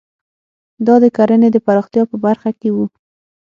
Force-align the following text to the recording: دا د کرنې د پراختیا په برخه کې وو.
دا 0.85 0.95
د 1.03 1.05
کرنې 1.17 1.49
د 1.51 1.57
پراختیا 1.65 2.03
په 2.11 2.15
برخه 2.25 2.49
کې 2.59 2.69
وو. 2.75 2.85